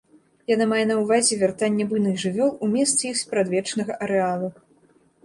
[0.51, 4.49] Яна мае на ўвазе вяртанне буйных жывёл у месцы іх спрадвечнага арэалу.